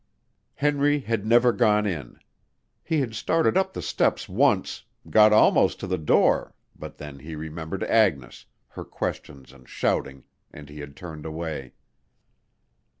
[0.55, 2.17] Henry had never gone in.
[2.83, 7.35] He had started up the steps once, got almost to the door, but then he
[7.35, 11.73] remembered Agnes, her questions and shouting, and he had turned away.